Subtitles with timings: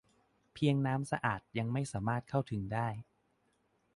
[0.53, 2.87] เพียงน้ำสะอาดยังไม่สามารถเข้าถึงได้